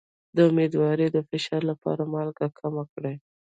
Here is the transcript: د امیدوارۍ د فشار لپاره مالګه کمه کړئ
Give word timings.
د 0.35 0.37
امیدوارۍ 0.49 1.07
د 1.13 1.17
فشار 1.29 1.61
لپاره 1.71 2.01
مالګه 2.13 2.47
کمه 2.59 2.83
کړئ 2.93 3.15